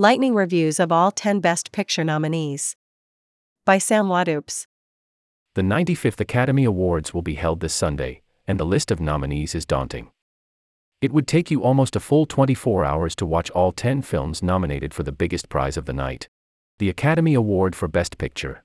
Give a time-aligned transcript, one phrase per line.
[0.00, 2.76] Lightning reviews of all 10 Best Picture nominees.
[3.64, 4.68] By Sam Wadoops.
[5.56, 9.66] The 95th Academy Awards will be held this Sunday, and the list of nominees is
[9.66, 10.12] daunting.
[11.02, 14.94] It would take you almost a full 24 hours to watch all 10 films nominated
[14.94, 16.28] for the biggest prize of the night
[16.78, 18.62] the Academy Award for Best Picture.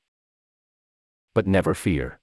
[1.33, 2.19] But never fear.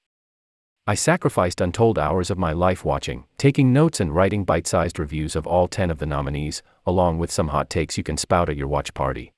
[0.91, 5.37] I sacrificed untold hours of my life watching, taking notes, and writing bite sized reviews
[5.37, 8.57] of all 10 of the nominees, along with some hot takes you can spout at
[8.57, 9.33] your watch party.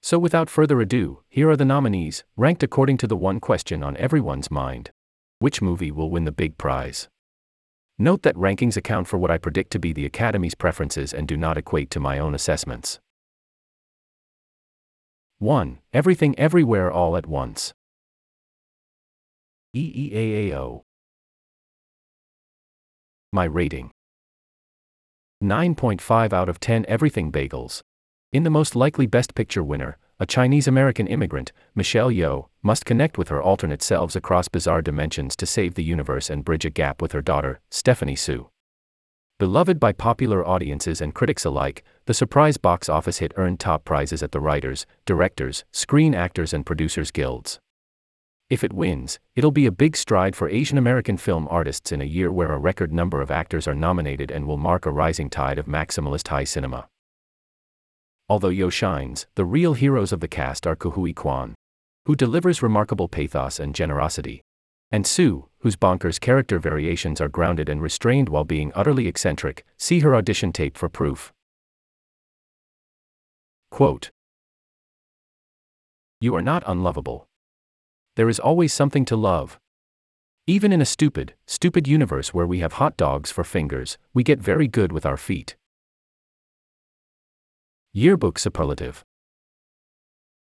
[0.00, 3.96] So, without further ado, here are the nominees, ranked according to the one question on
[3.96, 4.92] everyone's mind
[5.40, 7.08] Which movie will win the big prize?
[7.98, 11.36] Note that rankings account for what I predict to be the Academy's preferences and do
[11.36, 13.00] not equate to my own assessments.
[15.40, 15.80] 1.
[15.92, 17.74] Everything Everywhere All at Once.
[19.76, 20.82] EEAAO.
[23.32, 23.92] My rating
[25.44, 27.80] 9.5 out of 10 Everything Bagels.
[28.32, 33.16] In the most likely Best Picture winner, a Chinese American immigrant, Michelle Yeoh, must connect
[33.16, 37.00] with her alternate selves across bizarre dimensions to save the universe and bridge a gap
[37.00, 38.50] with her daughter, Stephanie Hsu.
[39.38, 44.20] Beloved by popular audiences and critics alike, the surprise box office hit earned top prizes
[44.20, 47.60] at the Writers, Directors, Screen Actors, and Producers Guilds.
[48.50, 52.04] If it wins, it'll be a big stride for Asian American film artists in a
[52.04, 55.56] year where a record number of actors are nominated and will mark a rising tide
[55.56, 56.88] of maximalist high cinema.
[58.28, 61.54] Although Yeoh shines, the real heroes of the cast are Ke Quan,
[62.06, 64.42] who delivers remarkable pathos and generosity,
[64.90, 69.64] and Hsu, whose bonkers character variations are grounded and restrained while being utterly eccentric.
[69.78, 71.32] See her audition tape for proof.
[73.70, 74.10] Quote
[76.20, 77.29] You are not unlovable
[78.16, 79.58] there is always something to love.
[80.46, 84.40] Even in a stupid, stupid universe where we have hot dogs for fingers, we get
[84.40, 85.56] very good with our feet.
[87.92, 89.04] Yearbook Superlative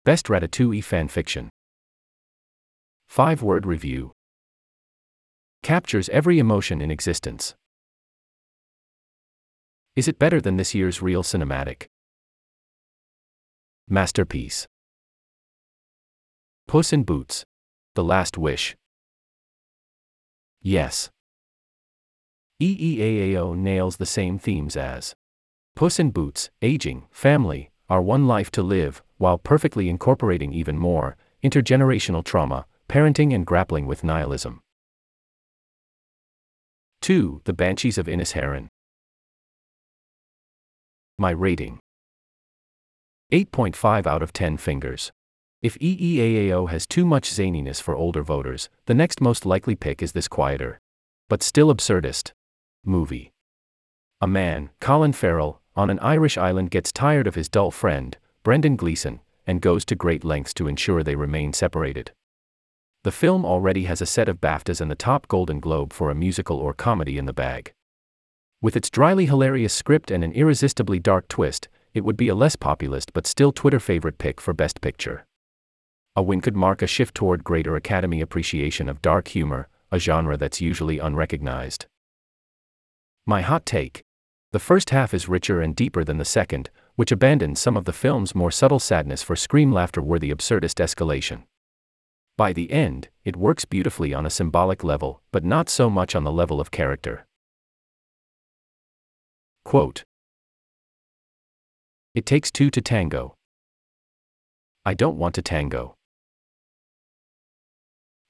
[0.05, 1.49] Best Ratatouille Fan Fiction
[3.07, 4.13] 5 Word Review
[5.63, 7.53] Captures every emotion in existence.
[9.95, 11.87] Is it better than this year's real cinematic?
[13.87, 14.67] Masterpiece.
[16.67, 17.43] Puss in Boots.
[17.93, 18.77] The Last Wish.
[20.61, 21.09] Yes.
[22.61, 25.13] EEAAO nails the same themes as
[25.75, 31.17] Puss in Boots, aging, family, our one life to live, while perfectly incorporating even more
[31.43, 34.61] intergenerational trauma, parenting, and grappling with nihilism.
[37.01, 37.41] 2.
[37.43, 38.67] The Banshees of Inisherin.
[41.17, 41.79] My rating
[43.33, 45.11] 8.5 out of 10 fingers.
[45.61, 50.13] If EEAAO has too much zaniness for older voters, the next most likely pick is
[50.13, 50.79] this quieter,
[51.29, 52.31] but still absurdist
[52.83, 53.31] movie.
[54.21, 58.75] A man, Colin Farrell, on an Irish island gets tired of his dull friend, Brendan
[58.75, 62.11] Gleeson, and goes to great lengths to ensure they remain separated.
[63.03, 66.15] The film already has a set of BAFTAs and the top Golden Globe for a
[66.15, 67.71] musical or comedy in the bag.
[68.63, 72.55] With its dryly hilarious script and an irresistibly dark twist, it would be a less
[72.55, 75.27] populist but still Twitter favorite pick for Best Picture.
[76.15, 80.35] A win could mark a shift toward greater Academy appreciation of dark humor, a genre
[80.35, 81.85] that's usually unrecognized.
[83.25, 84.03] My hot take
[84.51, 87.93] the first half is richer and deeper than the second, which abandons some of the
[87.93, 91.43] film's more subtle sadness for scream laughter worthy absurdist escalation.
[92.37, 96.25] By the end, it works beautifully on a symbolic level, but not so much on
[96.25, 97.25] the level of character.
[99.63, 100.03] Quote
[102.13, 103.35] It takes two to tango.
[104.83, 105.95] I don't want to tango.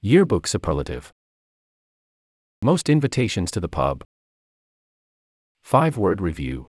[0.04, 1.14] Yearbook Superlative
[2.64, 4.04] Most invitations to the pub.
[5.62, 6.66] 5 word review.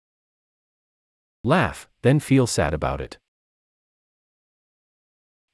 [1.44, 3.18] Laugh, then feel sad about it.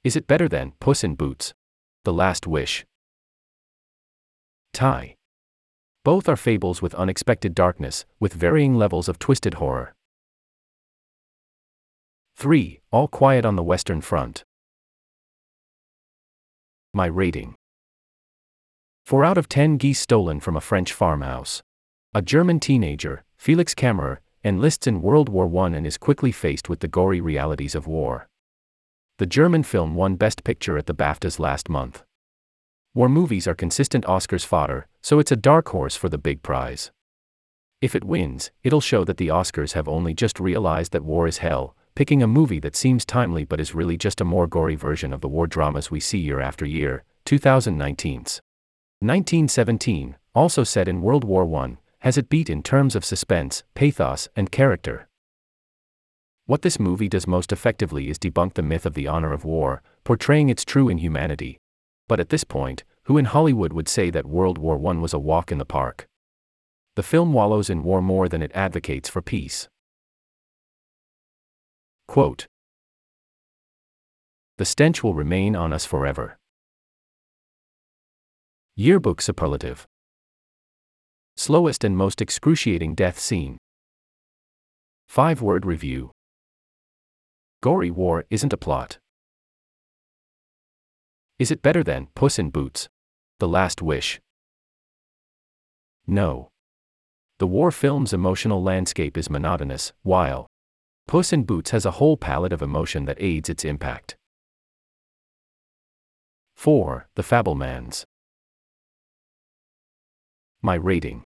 [0.05, 1.53] Is it better than Puss in Boots?
[2.05, 2.87] The Last Wish.
[4.73, 5.17] Tie.
[6.05, 9.97] Both are fables with unexpected darkness, with varying levels of twisted horror.
[12.37, 12.79] 3.
[12.93, 14.44] All Quiet on the Western Front.
[16.93, 17.56] My rating
[19.05, 21.62] 4 out of 10 geese stolen from a French farmhouse.
[22.15, 26.81] A German teenager, Felix Kammerer, enlists in World War I and is quickly faced with
[26.81, 28.29] the gory realities of war.
[29.19, 32.03] The German film won Best Picture at the BAFTAs last month.
[32.95, 36.91] War movies are consistent Oscars fodder, so it's a dark horse for the big prize.
[37.83, 41.39] If it wins, it'll show that the Oscars have only just realized that war is
[41.39, 45.12] hell, picking a movie that seems timely but is really just a more gory version
[45.12, 47.05] of the war dramas we see year after year.
[47.27, 48.41] 2019's
[49.06, 54.29] 1917, also set in World War I, has it beat in terms of suspense, pathos,
[54.37, 55.09] and character.
[56.47, 59.83] What this movie does most effectively is debunk the myth of the honor of war,
[60.05, 61.59] portraying its true inhumanity.
[62.06, 65.19] But at this point, who in Hollywood would say that World War I was a
[65.19, 66.07] walk in the park?
[66.97, 69.69] The film wallows in war more than it advocates for peace.
[72.07, 72.47] Quote
[74.59, 76.39] The stench will remain on us forever.
[78.76, 79.87] Yearbook Superlative
[81.37, 83.56] Slowest and most excruciating death scene.
[85.06, 86.11] Five word review
[87.62, 88.99] Gory war isn't a plot.
[91.38, 92.88] Is it better than Puss in Boots?
[93.38, 94.21] The Last Wish?
[96.09, 96.49] No.
[97.38, 100.49] The war film's emotional landscape is monotonous, while
[101.06, 104.17] Puss in Boots has a whole palette of emotion that aids its impact.
[106.56, 107.06] 4.
[107.15, 108.05] The Fabelmans.
[110.64, 111.25] My rating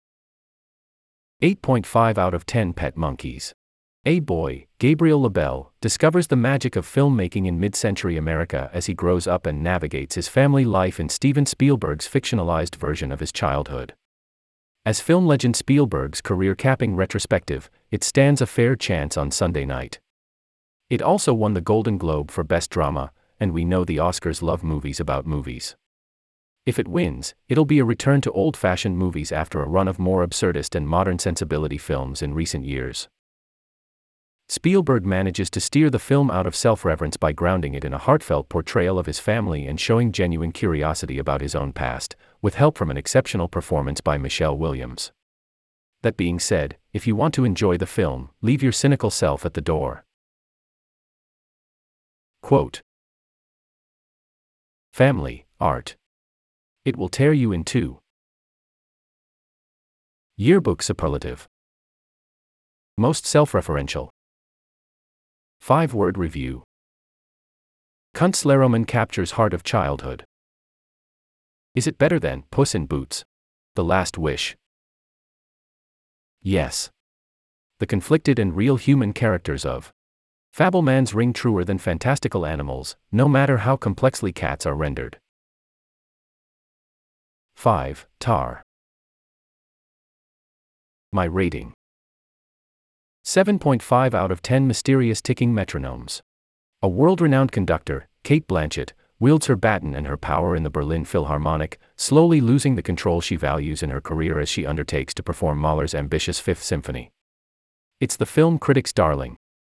[1.41, 3.53] 8.5 out of 10 pet monkeys.
[4.05, 8.93] A boy, Gabriel LaBelle, discovers the magic of filmmaking in mid century America as he
[8.93, 13.95] grows up and navigates his family life in Steven Spielberg's fictionalized version of his childhood.
[14.85, 20.01] As film legend Spielberg's career capping retrospective, it stands a fair chance on Sunday night.
[20.89, 24.65] It also won the Golden Globe for Best Drama, and we know the Oscars love
[24.65, 25.77] movies about movies.
[26.71, 29.99] If it wins, it'll be a return to old fashioned movies after a run of
[29.99, 33.09] more absurdist and modern sensibility films in recent years.
[34.49, 37.99] Spielberg manages to steer the film out of self reverence by grounding it in a
[37.99, 42.79] heartfelt portrayal of his family and showing genuine curiosity about his own past, with help
[42.79, 45.11] from an exceptional performance by Michelle Williams.
[46.03, 49.55] That being said, if you want to enjoy the film, leave your cynical self at
[49.55, 50.05] the door.
[52.43, 52.83] Quote
[54.93, 55.97] Family, art.
[56.85, 57.99] It will tear you in two.
[60.39, 61.47] Yearbook superlative.
[62.97, 64.09] Most self referential.
[65.61, 66.65] 5 word review
[68.15, 70.25] Kunstlerroman captures heart of childhood.
[71.75, 73.25] Is it better than Puss in Boots?
[73.75, 74.57] The Last Wish?
[76.41, 76.91] Yes.
[77.79, 79.93] The conflicted and real human characters of
[80.57, 85.20] Fabelmans ring truer than fantastical animals, no matter how complexly cats are rendered.
[87.61, 88.07] 5.
[88.19, 88.63] Tar.
[91.13, 91.75] My rating
[93.27, 96.23] 7.5 out of 10 mysterious ticking metronomes.
[96.81, 101.05] A world renowned conductor, Cate Blanchett, wields her baton and her power in the Berlin
[101.05, 105.59] Philharmonic, slowly losing the control she values in her career as she undertakes to perform
[105.59, 107.11] Mahler's ambitious Fifth Symphony.
[108.01, 109.37] It's the film critic's darling.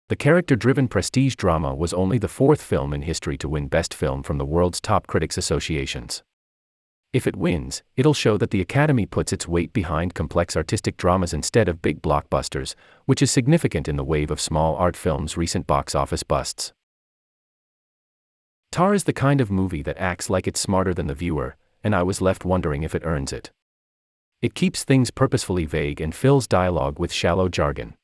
[0.08, 3.92] The character driven prestige drama was only the fourth film in history to win Best
[3.92, 6.22] Film from the world's top critics associations.
[7.12, 11.34] If it wins, it'll show that the Academy puts its weight behind complex artistic dramas
[11.34, 12.74] instead of big blockbusters,
[13.04, 16.72] which is significant in the wave of small art films' recent box office busts.
[18.70, 21.94] Tar is the kind of movie that acts like it's smarter than the viewer, and
[21.94, 23.50] I was left wondering if it earns it.
[24.40, 27.94] It keeps things purposefully vague and fills dialogue with shallow jargon.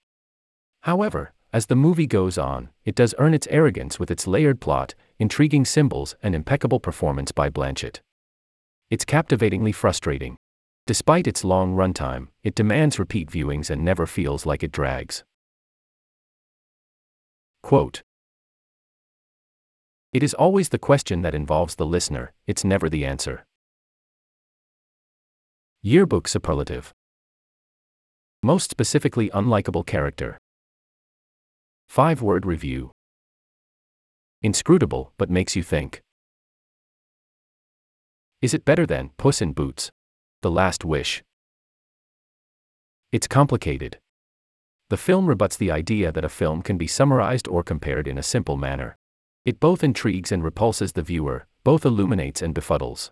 [0.82, 4.94] However, as the movie goes on, it does earn its arrogance with its layered plot,
[5.19, 8.00] intriguing symbols, and impeccable performance by Blanchett.
[8.90, 10.38] It's captivatingly frustrating.
[10.87, 15.25] Despite its long runtime, it demands repeat viewings and never feels like it drags.
[17.62, 18.02] Quote
[20.14, 23.44] It is always the question that involves the listener, it's never the answer.
[25.82, 26.94] Yearbook Superlative
[28.43, 30.39] Most specifically unlikable character.
[31.91, 32.93] 5 word review
[34.41, 36.01] Inscrutable, but makes you think.
[38.40, 39.90] Is it better than Puss in Boots?
[40.42, 41.24] The Last Wish.
[43.10, 43.98] It's complicated.
[44.90, 48.22] The film rebuts the idea that a film can be summarized or compared in a
[48.22, 48.96] simple manner.
[49.44, 53.10] It both intrigues and repulses the viewer, both illuminates and befuddles.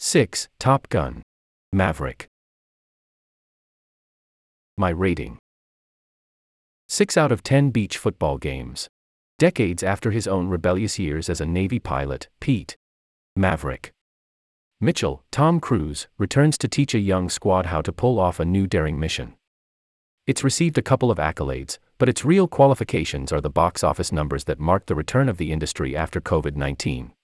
[0.00, 0.48] 6.
[0.58, 1.22] Top Gun.
[1.72, 2.26] Maverick.
[4.76, 5.38] My rating
[6.88, 8.88] 6 out of 10 beach football games.
[9.38, 12.76] Decades after his own rebellious years as a Navy pilot, Pete
[13.40, 13.94] Maverick.
[14.82, 18.66] Mitchell, Tom Cruise, returns to teach a young squad how to pull off a new
[18.66, 19.34] daring mission.
[20.26, 24.44] It's received a couple of accolades, but its real qualifications are the box office numbers
[24.44, 27.14] that mark the return of the industry after COVID 19.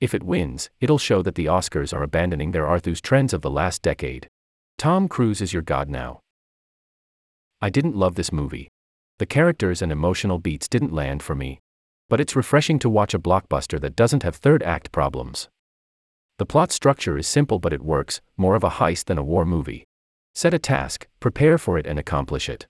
[0.00, 3.50] If it wins, it'll show that the Oscars are abandoning their arthouse trends of the
[3.50, 4.28] last decade.
[4.76, 6.18] Tom Cruise is your god now.
[7.60, 8.70] I didn't love this movie.
[9.20, 11.60] The characters and emotional beats didn't land for me,
[12.08, 15.48] but it's refreshing to watch a blockbuster that doesn't have third act problems.
[16.38, 19.44] The plot structure is simple but it works, more of a heist than a war
[19.44, 19.84] movie.
[20.34, 22.66] Set a task, prepare for it, and accomplish it.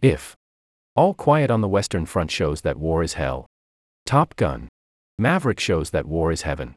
[0.00, 0.36] If
[0.94, 3.46] All Quiet on the Western Front shows that war is hell.
[4.06, 4.68] Top Gun.
[5.18, 6.76] Maverick shows that war is heaven.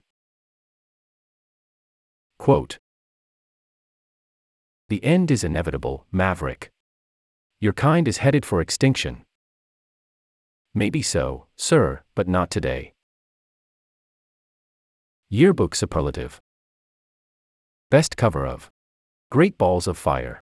[2.40, 2.78] Quote
[4.88, 6.72] The end is inevitable, Maverick.
[7.62, 9.26] Your kind is headed for extinction.
[10.74, 12.94] Maybe so, sir, but not today.
[15.30, 16.40] Yearbook Superlative
[17.90, 18.70] Best cover of
[19.32, 20.42] Great Balls of Fire.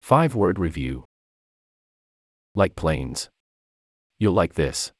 [0.00, 1.04] Five word review.
[2.54, 3.28] Like planes.
[4.18, 4.92] You'll like this.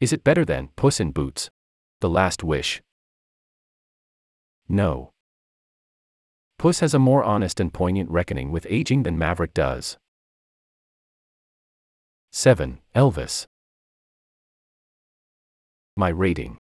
[0.00, 1.50] Is it better than Puss in Boots?
[2.00, 2.82] The Last Wish?
[4.68, 5.12] No.
[6.58, 9.96] Puss has a more honest and poignant reckoning with aging than Maverick does.
[12.40, 12.78] 7.
[12.94, 13.46] Elvis.
[15.96, 16.56] My rating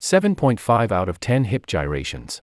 [0.00, 2.40] 7.5 out of 10 hip gyrations.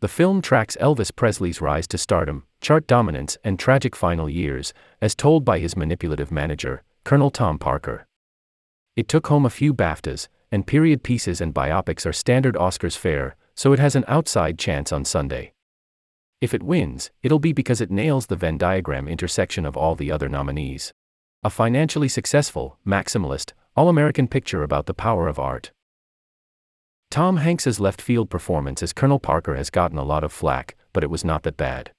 [0.00, 5.14] The film tracks Elvis Presley's rise to stardom, chart dominance, and tragic final years, as
[5.14, 8.08] told by his manipulative manager, Colonel Tom Parker.
[8.96, 13.36] It took home a few BAFTAs, and period pieces and biopics are standard Oscars fare,
[13.54, 15.52] so it has an outside chance on Sunday.
[16.40, 20.10] If it wins, it'll be because it nails the Venn diagram intersection of all the
[20.10, 20.92] other nominees.
[21.42, 25.72] A financially successful, maximalist, all American picture about the power of art.
[27.10, 31.02] Tom Hanks's left field performance as Colonel Parker has gotten a lot of flack, but
[31.02, 31.92] it was not that bad.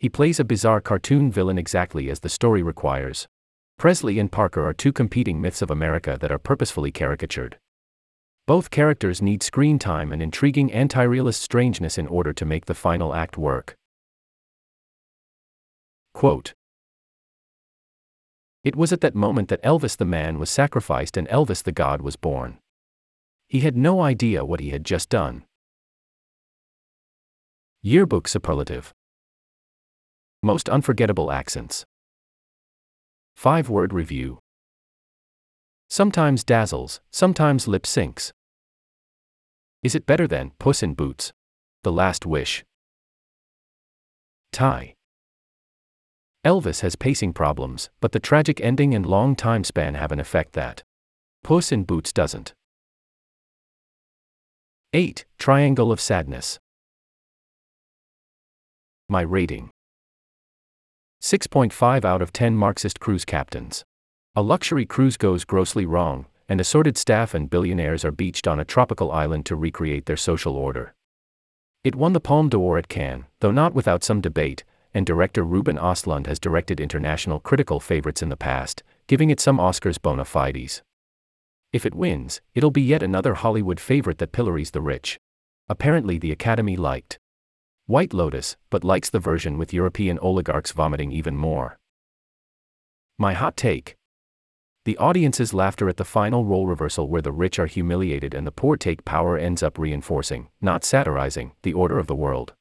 [0.00, 3.28] He plays a bizarre cartoon villain exactly as the story requires.
[3.78, 7.58] Presley and Parker are two competing myths of America that are purposefully caricatured.
[8.48, 12.74] Both characters need screen time and intriguing anti realist strangeness in order to make the
[12.74, 13.76] final act work.
[16.12, 16.54] Quote
[18.64, 22.02] it was at that moment that Elvis the man was sacrificed and Elvis the god
[22.02, 22.58] was born.
[23.48, 25.44] He had no idea what he had just done.
[27.82, 28.92] Yearbook Superlative
[30.42, 31.86] Most Unforgettable Accents
[33.36, 34.40] 5 Word Review
[35.88, 38.32] Sometimes dazzles, sometimes lip syncs.
[39.82, 41.32] Is it better than Puss in Boots?
[41.82, 42.64] The Last Wish.
[44.52, 44.97] Tie.
[46.48, 50.54] Elvis has pacing problems, but the tragic ending and long time span have an effect
[50.54, 50.82] that
[51.44, 52.54] Puss in Boots doesn't.
[54.94, 55.26] 8.
[55.38, 56.58] Triangle of Sadness.
[59.10, 59.68] My rating
[61.22, 63.84] 6.5 out of 10 Marxist cruise captains.
[64.34, 68.64] A luxury cruise goes grossly wrong, and assorted staff and billionaires are beached on a
[68.64, 70.94] tropical island to recreate their social order.
[71.84, 74.64] It won the Palme d'Or at Cannes, though not without some debate,
[74.94, 79.58] and director Ruben Ostlund has directed international critical favorites in the past, giving it some
[79.58, 80.82] Oscars bona fides.
[81.72, 85.18] If it wins, it'll be yet another Hollywood favorite that pillories the rich.
[85.68, 87.18] Apparently, the Academy liked
[87.86, 91.78] White Lotus, but likes the version with European oligarchs vomiting even more.
[93.18, 93.96] My hot take
[94.84, 98.50] the audience's laughter at the final role reversal, where the rich are humiliated and the
[98.50, 102.54] poor take power, ends up reinforcing, not satirizing, the order of the world.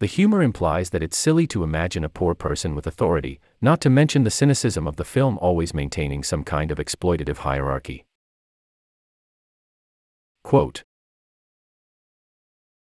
[0.00, 3.90] The humor implies that it's silly to imagine a poor person with authority, not to
[3.90, 8.04] mention the cynicism of the film always maintaining some kind of exploitative hierarchy.
[10.42, 10.82] Quote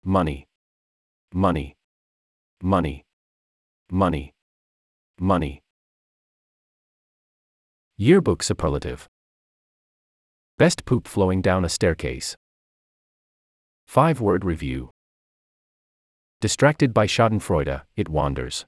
[0.03, 0.47] Money.
[1.33, 1.75] Money.
[2.61, 3.03] Money.
[3.91, 4.33] Money.
[5.19, 5.61] Money.
[7.97, 9.07] Yearbook Superlative
[10.57, 12.35] Best poop flowing down a staircase.
[13.87, 14.92] 5 word review
[16.43, 18.65] Distracted by Schadenfreude, it wanders.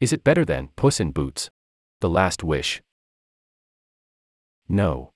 [0.00, 1.48] Is it better than Puss in Boots?
[2.00, 2.82] The Last Wish?
[4.68, 5.12] No.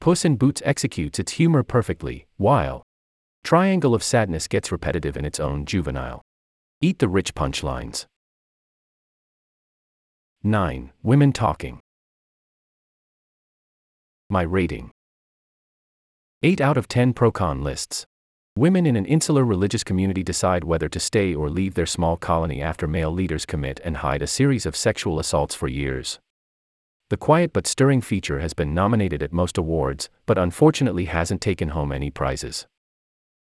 [0.00, 2.82] Puss in Boots executes its humor perfectly, while
[3.44, 6.22] Triangle of Sadness gets repetitive in its own juvenile.
[6.80, 8.06] Eat the rich punchlines.
[10.42, 10.90] 9.
[11.02, 11.80] Women Talking.
[14.30, 14.90] My rating
[16.42, 18.06] 8 out of 10 pro con lists.
[18.60, 22.60] Women in an insular religious community decide whether to stay or leave their small colony
[22.60, 26.18] after male leaders commit and hide a series of sexual assaults for years.
[27.08, 31.70] The quiet but stirring feature has been nominated at most awards, but unfortunately hasn't taken
[31.70, 32.66] home any prizes.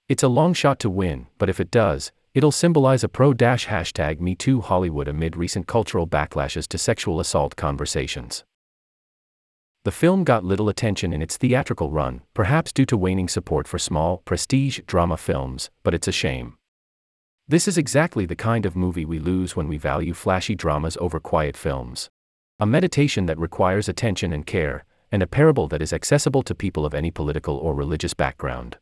[0.09, 4.19] It's a long shot to win, but if it does, it'll symbolize a pro hashtag
[4.19, 8.45] MeToo Hollywood amid recent cultural backlashes to sexual assault conversations.
[9.85, 13.81] The film got little attention in its theatrical run, perhaps due to waning support for
[13.81, 16.57] small, prestige drama films, but it's a shame.
[17.49, 21.19] This is exactly the kind of movie we lose when we value flashy dramas over
[21.19, 22.11] quiet films.
[22.61, 26.87] A meditation that requires attention and care, and a parable that is accessible to people
[26.87, 28.79] of any political or religious background.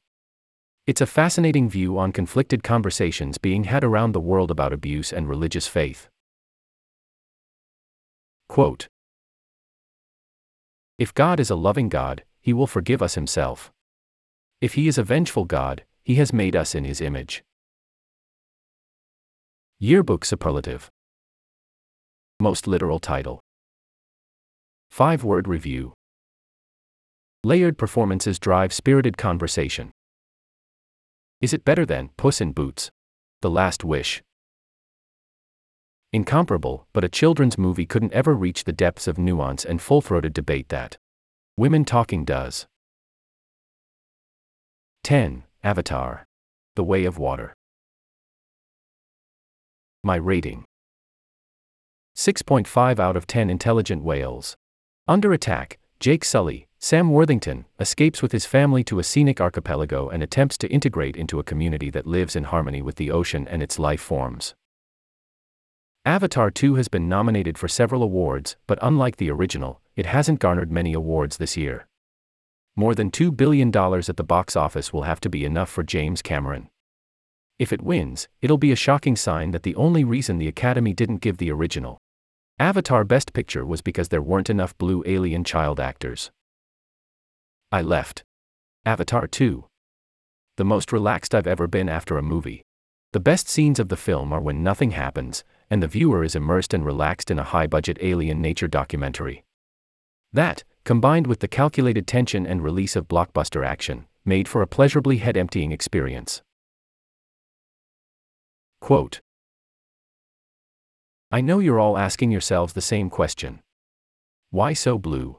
[0.86, 5.30] It's a fascinating view on conflicted conversations being had around the world about abuse and
[5.30, 6.10] religious faith.
[8.50, 8.88] Quote
[11.00, 13.72] If God is a loving God, he will forgive us himself.
[14.60, 17.42] If he is a vengeful God, he has made us in his image.
[19.78, 20.90] Yearbook Superlative
[22.38, 23.40] Most literal title
[24.90, 25.94] 5 word review
[27.44, 29.92] Layered performances drive spirited conversation.
[31.40, 32.90] Is it better than Puss in Boots?
[33.40, 34.22] The Last Wish.
[36.12, 40.34] Incomparable, but a children's movie couldn't ever reach the depths of nuance and full throated
[40.34, 40.98] debate that
[41.56, 42.66] Women Talking does.
[45.04, 45.44] 10.
[45.62, 46.24] Avatar.
[46.74, 47.54] The Way of Water.
[50.02, 50.64] My rating
[52.16, 54.56] 6.5 out of 10 intelligent whales.
[55.06, 60.22] Under attack, Jake Sully, Sam Worthington, escapes with his family to a scenic archipelago and
[60.24, 63.78] attempts to integrate into a community that lives in harmony with the ocean and its
[63.78, 64.54] life forms.
[66.06, 70.72] Avatar 2 has been nominated for several awards, but unlike the original, it hasn't garnered
[70.72, 71.86] many awards this year.
[72.74, 76.22] More than $2 billion at the box office will have to be enough for James
[76.22, 76.70] Cameron.
[77.58, 81.18] If it wins, it'll be a shocking sign that the only reason the Academy didn't
[81.18, 81.98] give the original
[82.58, 86.30] Avatar Best Picture was because there weren't enough blue alien child actors.
[87.70, 88.24] I left.
[88.86, 89.66] Avatar 2.
[90.56, 92.62] The most relaxed I've ever been after a movie.
[93.12, 96.74] The best scenes of the film are when nothing happens, and the viewer is immersed
[96.74, 99.44] and relaxed in a high budget alien nature documentary.
[100.32, 105.18] That, combined with the calculated tension and release of blockbuster action, made for a pleasurably
[105.18, 106.42] head emptying experience.
[108.80, 109.20] Quote
[111.32, 113.60] I know you're all asking yourselves the same question.
[114.50, 115.38] Why so blue?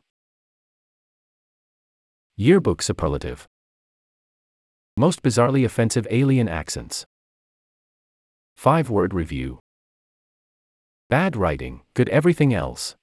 [2.37, 3.45] Yearbook Superlative
[4.95, 7.05] Most bizarrely offensive alien accents.
[8.55, 9.59] 5 word review
[11.11, 12.95] Bad writing, good everything else.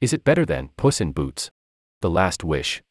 [0.00, 1.50] Is it better than Puss in Boots?
[2.00, 2.82] The Last Wish?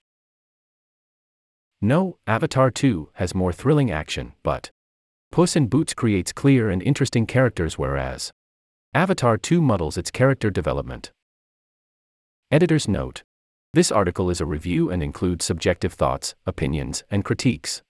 [1.82, 4.70] No, Avatar 2 has more thrilling action, but
[5.32, 8.32] Puss in Boots creates clear and interesting characters, whereas
[8.94, 11.12] Avatar 2 muddles its character development.
[12.52, 13.24] Editor's note
[13.74, 17.82] this article is a review and includes subjective thoughts, opinions, and critiques.